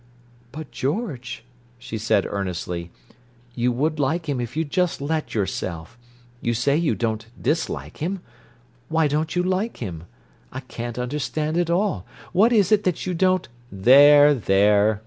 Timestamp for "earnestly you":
2.27-3.71